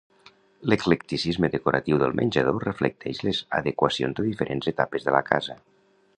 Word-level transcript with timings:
L'eclecticisme 0.71 1.49
decoratiu 1.55 1.99
del 2.05 2.15
menjador 2.21 2.65
reflecteix 2.69 3.23
les 3.29 3.43
adequacions 3.59 4.21
de 4.21 4.27
diferents 4.31 4.73
etapes 4.75 5.07
de 5.11 5.19
la 5.19 5.25
casa. 5.33 5.61